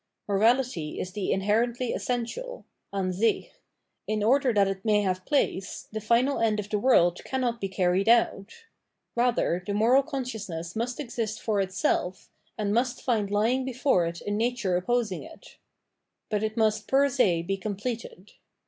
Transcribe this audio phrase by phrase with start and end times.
[0.27, 3.51] Morality is the inherently essential (Ansich);
[4.07, 7.69] in order that it may have place, the final end of the world cannot be
[7.69, 8.65] carried out;
[9.15, 14.21] rather, the moral conscious ness must exist for itself, and must find lying before it
[14.21, 15.57] a nature opposing it.
[16.31, 18.31] But it must fer se be completed.